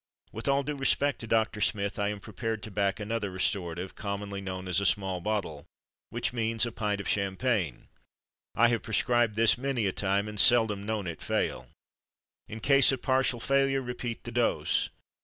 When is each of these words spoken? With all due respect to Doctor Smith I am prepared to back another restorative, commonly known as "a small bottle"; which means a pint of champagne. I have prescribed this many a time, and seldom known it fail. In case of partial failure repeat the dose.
With 0.31 0.47
all 0.47 0.63
due 0.63 0.75
respect 0.75 1.19
to 1.19 1.27
Doctor 1.27 1.61
Smith 1.61 1.99
I 1.99 2.07
am 2.09 2.19
prepared 2.19 2.63
to 2.63 2.71
back 2.71 2.99
another 2.99 3.29
restorative, 3.29 3.93
commonly 3.93 4.41
known 4.41 4.67
as 4.67 4.81
"a 4.81 4.85
small 4.87 5.21
bottle"; 5.21 5.67
which 6.09 6.33
means 6.33 6.65
a 6.65 6.71
pint 6.71 6.99
of 6.99 7.07
champagne. 7.07 7.87
I 8.55 8.69
have 8.69 8.81
prescribed 8.81 9.35
this 9.35 9.59
many 9.59 9.85
a 9.85 9.91
time, 9.91 10.27
and 10.27 10.39
seldom 10.39 10.87
known 10.87 11.05
it 11.05 11.21
fail. 11.21 11.69
In 12.47 12.61
case 12.61 12.91
of 12.91 13.03
partial 13.03 13.39
failure 13.39 13.83
repeat 13.83 14.23
the 14.23 14.31
dose. 14.31 14.89